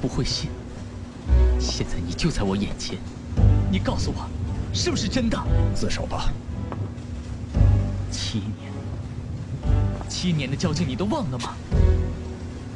[0.00, 0.50] 不会信。
[1.58, 2.98] 现在你就在我眼前，
[3.70, 4.28] 你告诉我，
[4.72, 5.38] 是不是真的？
[5.74, 6.32] 自首吧。
[8.10, 8.72] 七年，
[10.08, 11.54] 七年的交情你都忘了吗？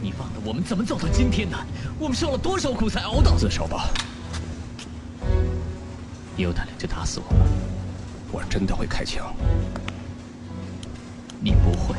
[0.03, 1.57] 你忘了我们怎么走到今天的？
[1.99, 3.37] 我们受了多少苦才熬到？
[3.37, 3.89] 自首吧。
[6.37, 7.47] 有胆量就打死我吧。
[8.33, 9.33] 我真的会开枪。
[11.41, 11.97] 你不会。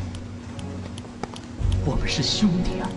[1.86, 2.90] 我们是兄弟啊。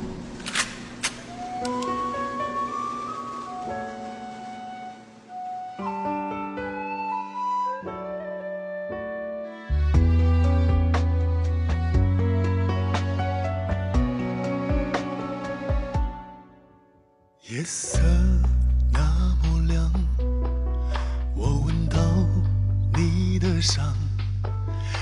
[23.58, 23.92] 你的伤，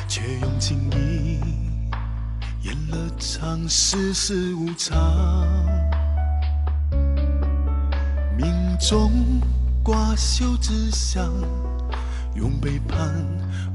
[0.09, 1.41] 却用尽你
[2.63, 5.55] 演了场世事无常。
[8.35, 8.47] 命
[8.81, 9.43] 中
[9.83, 11.31] 挂袖之相，
[12.35, 13.15] 用背叛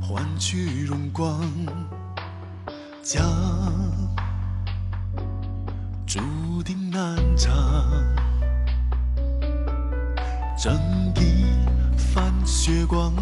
[0.02, 1.40] 换取荣光，
[3.04, 3.24] 将
[6.08, 7.54] 注定难长。
[10.58, 10.74] 正
[11.18, 11.46] 义
[11.96, 13.14] 泛血光，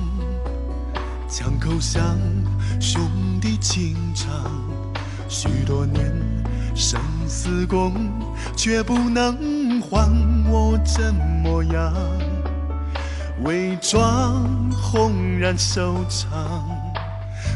[1.30, 2.18] 枪口向
[2.82, 3.08] 兄
[3.40, 4.28] 弟情长。
[5.28, 6.12] 许多年
[6.74, 7.94] 生死共，
[8.56, 10.10] 却不能换
[10.50, 11.94] 我真模样。
[13.44, 16.68] 伪装轰然收场，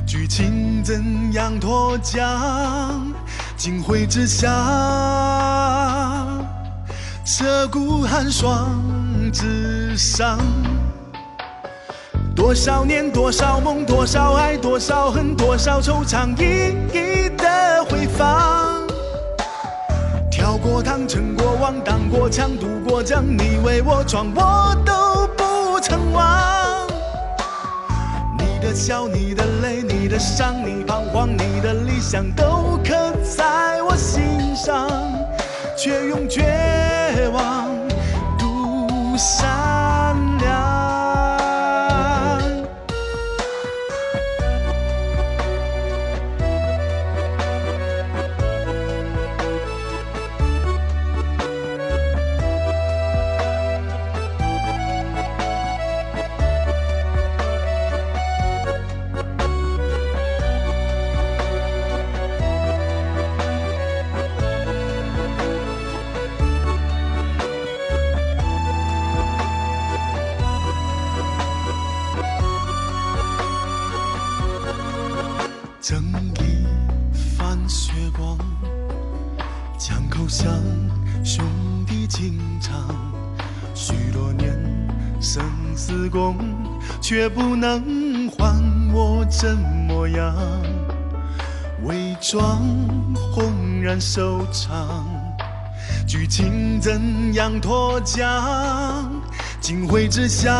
[0.05, 3.11] 剧情怎样脱缰？
[3.57, 4.49] 金徽之下，
[7.25, 8.69] 彻骨寒霜。
[9.31, 10.37] 之上，
[12.35, 18.87] 多少年，多少梦，多少爱，多少恨，多少惆怅，一一的回放。
[20.31, 26.87] 跳过堂，撑过网，挡过枪，渡过江，你为我闯，我都不曾忘。
[28.39, 34.89] 你的笑，你的泪，你的伤，你彷徨，你的理想，都刻在我心上，
[35.77, 37.71] 却用绝望。
[39.15, 39.72] 善良。
[86.13, 86.37] 功，
[87.01, 88.53] 却不能换
[88.93, 90.35] 我真模样。
[91.85, 92.61] 伪装
[93.33, 95.03] 轰然收场，
[96.07, 98.23] 剧情怎样脱缰？
[99.59, 100.53] 金辉之下，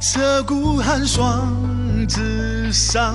[0.00, 1.52] 彻骨寒霜。
[2.08, 3.14] 之上，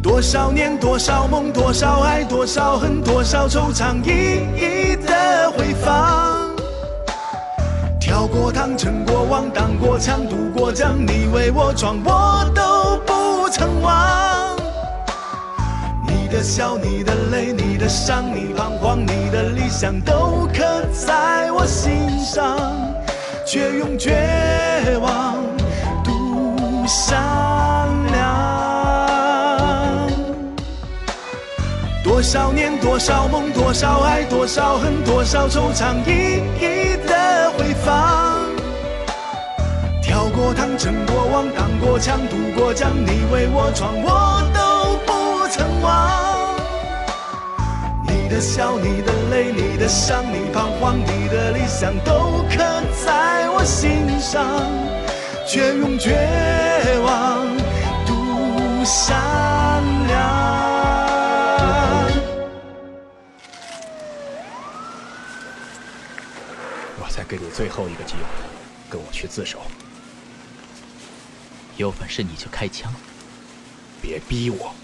[0.00, 6.31] 多少年，多少梦，多少爱，多少恨，多少惆怅，一一的回放。
[8.12, 14.54] 跳过汤，撑过网，挡过枪，渡过江，你为我闯，我都不曾忘。
[16.06, 20.62] 你的笑，你的泪，你的伤，你彷徨，你的理想，都刻
[20.92, 22.58] 在我心上，
[23.46, 24.14] 却用绝
[25.00, 25.36] 望。
[26.86, 30.06] 善良，
[32.04, 36.42] 多少年，多少梦，多少爱，多少恨，多少惆怅，一
[40.52, 46.54] 过堂，撑过网，挡过枪，渡过江，你为我闯，我都不曾忘。
[48.06, 52.58] 你的笑，你的泪，你的伤，你彷徨，你的理想，都刻
[53.04, 54.44] 在我心上。
[55.46, 56.14] 却用绝
[57.02, 57.46] 望
[58.06, 60.20] 赌善良。
[66.98, 68.20] 我再给你最后一个机会，
[68.90, 69.58] 跟我去自首。
[71.78, 72.92] 有本事你就开枪，
[74.00, 74.74] 别逼我。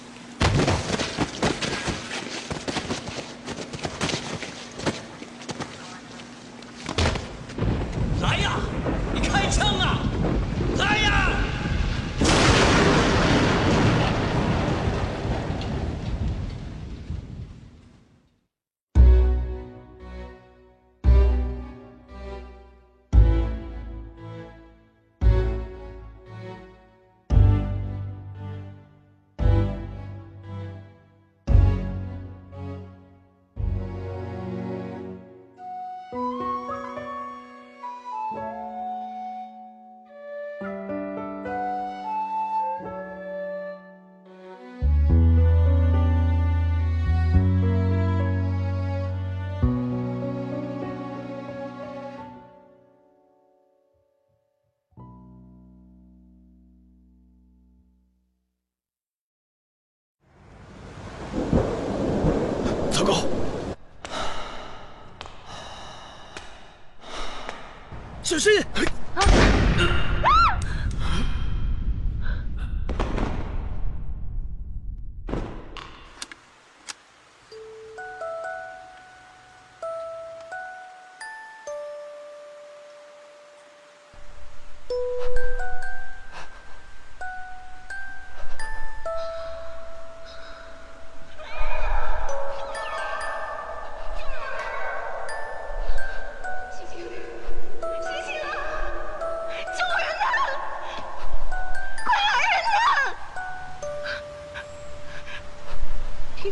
[68.38, 68.88] 小心。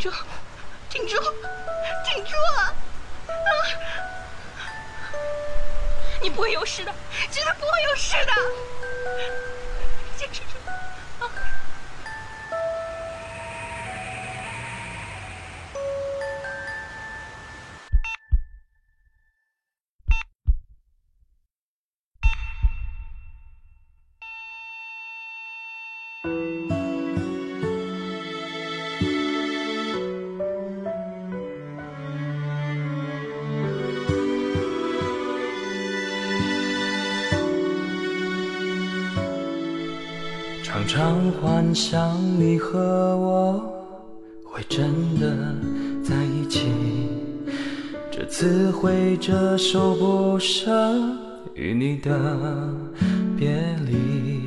[0.06, 0.14] 挺住
[0.88, 1.16] 挺住
[2.04, 2.74] 挺住啊。
[3.28, 3.50] 啊。
[6.22, 6.94] 你不会有事的
[7.30, 8.32] 真的不会有事的。
[40.66, 43.72] 常常幻想你和我
[44.44, 45.54] 会真的
[46.02, 46.66] 在一起，
[48.10, 50.92] 这次会折手不舍
[51.54, 52.18] 与你的
[53.38, 53.54] 别
[53.86, 54.42] 离。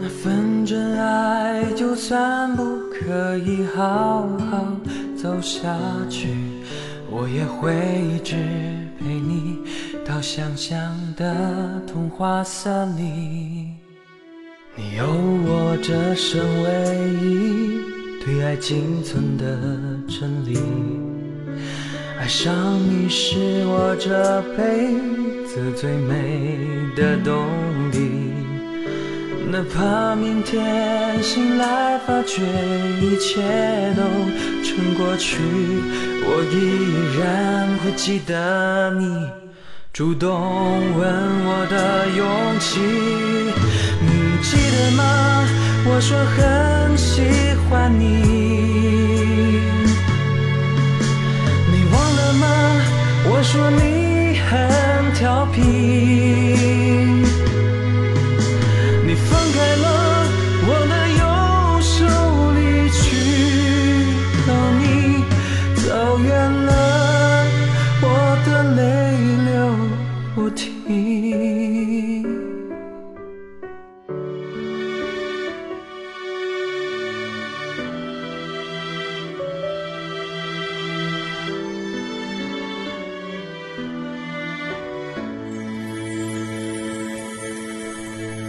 [0.00, 4.66] 那份真爱，就算不可以好好
[5.14, 5.76] 走下
[6.08, 6.34] 去，
[7.10, 7.74] 我也会
[8.14, 8.34] 一直
[8.98, 9.58] 陪你
[10.06, 13.71] 到想象的童话森林。
[14.74, 16.70] 你有我这生唯
[17.20, 17.78] 一
[18.24, 19.44] 对爱仅存的
[20.08, 20.58] 真理，
[22.18, 22.54] 爱上
[22.88, 23.36] 你是
[23.66, 24.94] 我这辈
[25.46, 26.58] 子最美
[26.96, 27.46] 的动
[27.90, 28.32] 力。
[29.50, 32.40] 哪怕明天醒来发觉
[32.98, 33.42] 一切
[33.94, 34.02] 都
[34.64, 35.36] 成过去，
[36.24, 39.28] 我依然会记得你
[39.92, 40.30] 主动
[40.98, 41.04] 问
[41.44, 43.61] 我的勇气。
[44.92, 45.44] 吗？
[45.84, 47.22] 我说很喜
[47.68, 48.04] 欢你，
[51.72, 52.46] 你忘了吗？
[53.24, 54.01] 我说你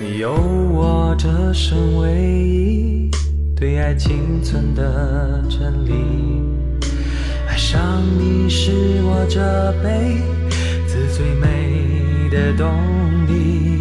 [0.06, 3.10] 你有我这生唯一
[3.56, 5.94] 对爱仅存的真理，
[7.48, 9.40] 爱上你是我这
[9.82, 10.18] 辈
[10.86, 12.68] 子最美的动
[13.28, 13.80] 力。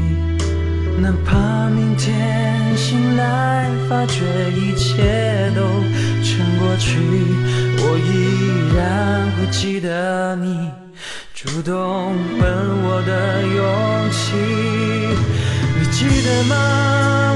[1.00, 5.62] 哪怕明天醒来发觉一切都
[6.22, 7.00] 成过去，
[7.78, 10.70] 我依然会记得你
[11.34, 12.44] 主动问
[12.84, 15.31] 我的勇气。
[16.02, 16.56] 记得吗？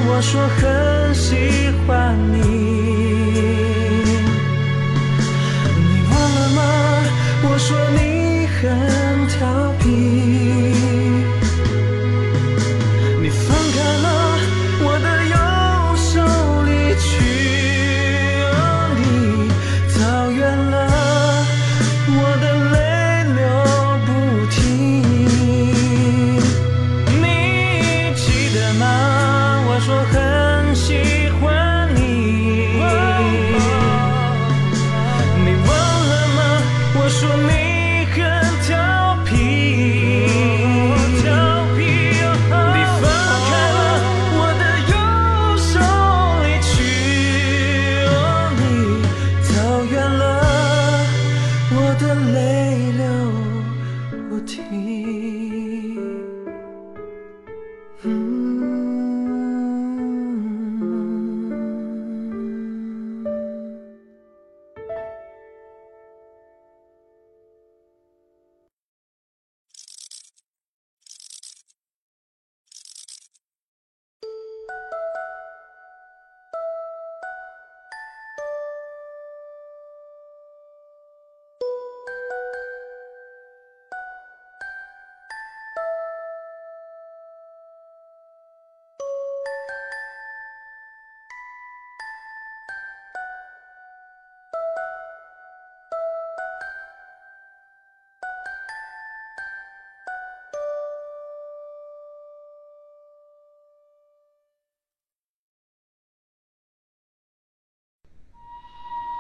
[0.09, 2.35] 我说很喜欢你，
[5.77, 6.59] 你忘了吗？
[7.45, 8.61] 我说你很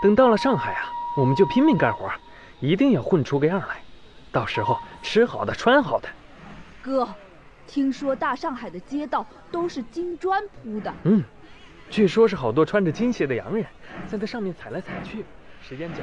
[0.06, 2.08] 等到了上海啊，我们就拼命干活，
[2.60, 3.82] 一定要混出个样来。
[4.30, 6.08] 到时候吃好的，穿好的。
[6.80, 7.08] 哥，
[7.66, 10.94] 听说大上海的街道都是金砖铺的。
[11.02, 11.25] 嗯，
[11.90, 13.66] 据说是好多穿着金鞋的洋人
[14.06, 15.25] 在那上面踩来踩去，
[15.60, 15.98] 时间久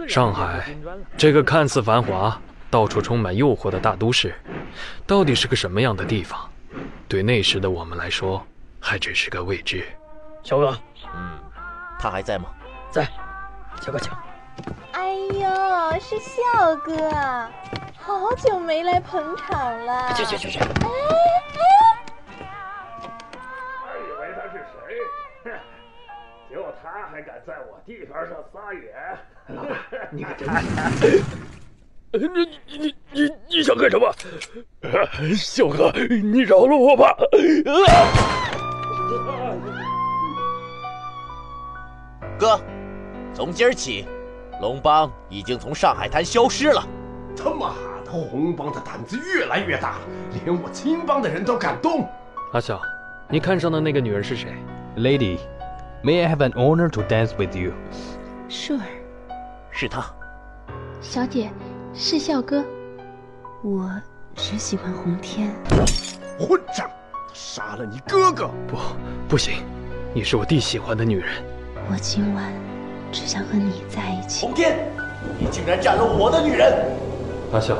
[0.00, 0.76] 了，上海
[1.16, 4.34] 这个看似繁华、到处充满诱惑的大都市，
[5.06, 6.38] 到底是个什么样的地方？
[7.08, 8.46] 对那时的我们来说，
[8.78, 9.82] 还只是个未知。
[10.42, 10.76] 小哥，
[11.14, 11.38] 嗯，
[11.98, 12.44] 他还在吗？
[12.90, 13.08] 在，
[13.80, 14.16] 敲个敲。
[14.92, 16.92] 哎呦，是笑哥，
[17.98, 20.12] 好久没来捧场了。
[20.14, 20.58] 去去去去。
[20.58, 22.46] 哎哎！
[23.86, 25.50] 还以为他是谁？
[26.50, 28.92] 就他还敢在我地盘上撒野？
[29.54, 29.76] 老大，
[30.10, 30.48] 你可真……
[32.12, 32.40] 你你
[32.78, 34.12] 你你你想干什么？
[35.36, 37.16] 笑哥，你饶了我吧！
[42.38, 42.60] 哥，
[43.32, 44.06] 从今儿起，
[44.60, 46.82] 龙帮已经从上海滩消失了。
[47.36, 49.96] 他妈的，红帮的胆子越来越大，
[50.44, 52.06] 连我青帮的人都敢动。
[52.52, 52.80] 阿笑，
[53.28, 54.52] 你看上的那个女人是谁
[54.96, 55.38] ？Lady,
[56.02, 57.72] may I have an honor to dance with you?
[58.48, 58.80] Sure.
[59.70, 60.04] 是她。
[61.00, 61.50] 小姐，
[61.94, 62.64] 是笑哥。
[63.62, 63.90] 我
[64.34, 65.54] 只喜欢红天。
[66.38, 66.90] 混账！
[67.32, 68.50] 杀了你哥哥！
[68.66, 68.76] 不，
[69.28, 69.62] 不行，
[70.12, 71.28] 你是我弟喜欢的女人。
[71.90, 72.52] 我今晚
[73.12, 74.46] 只想和你在一起。
[74.46, 74.78] 红天，
[75.38, 76.72] 你竟然占了我的女人！
[77.52, 77.76] 阿笑，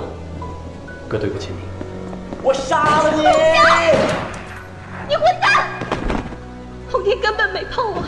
[1.09, 1.59] 哥对不起你。
[2.43, 3.23] 我杀了你！
[5.09, 5.69] 你混蛋！
[6.91, 8.03] 红天根本没碰我，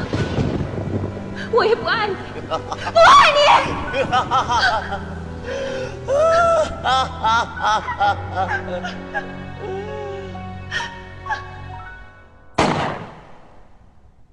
[1.52, 2.14] 我也不爱你，
[2.48, 3.40] 不爱你！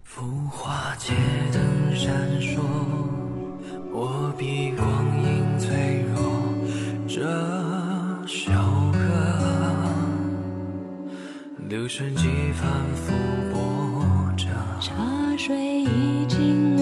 [0.03, 1.13] 浮华街
[4.01, 4.87] 我比光
[5.25, 6.21] 影脆弱。
[7.05, 7.19] 这
[8.25, 8.49] 首
[8.93, 8.97] 歌，
[11.67, 13.11] 留声机反复
[13.51, 13.59] 播
[14.37, 14.45] 着。
[14.79, 14.95] 茶
[15.37, 16.78] 水已经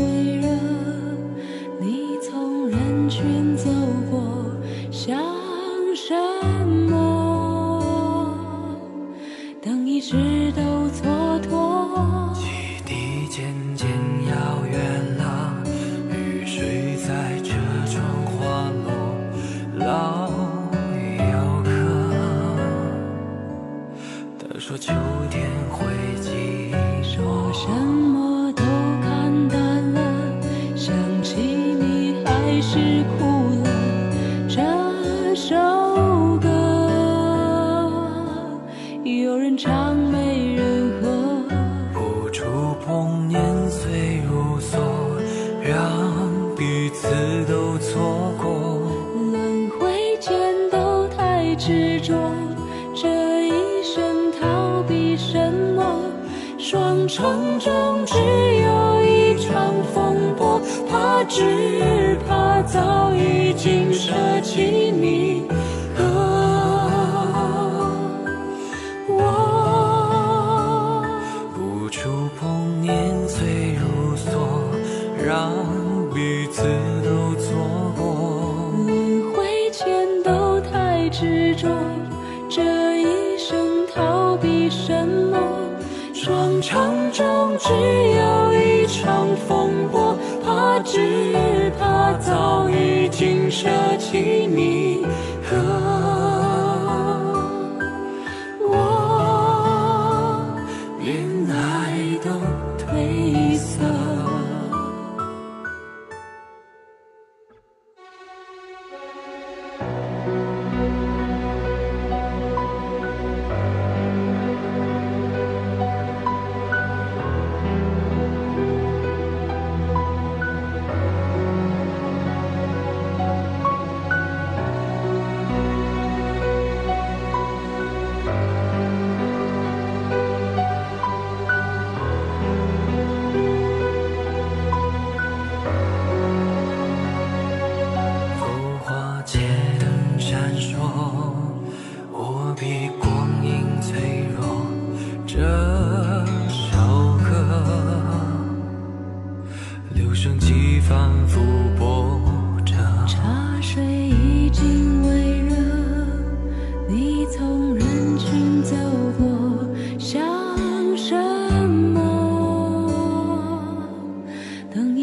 [64.47, 64.86] 舍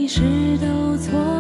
[0.07, 0.59] 事？
[0.59, 1.34] 都错